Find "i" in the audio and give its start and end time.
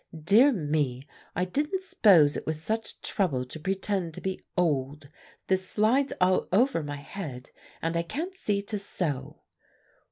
1.35-1.45, 7.95-8.01